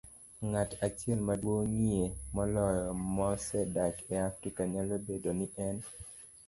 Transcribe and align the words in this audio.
Ng'at 0.49 0.71
achiel 0.85 1.19
maduong'ie 1.27 2.03
moloyo 2.35 2.89
mosedak 3.15 3.95
e 4.13 4.15
Afrika, 4.29 4.61
nyalo 4.73 4.95
bedo 5.07 5.31
ni 5.39 5.47
en 5.67 5.77